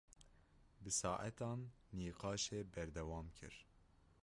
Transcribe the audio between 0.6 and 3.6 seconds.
Bi saetan nîqaşê berdewam kir.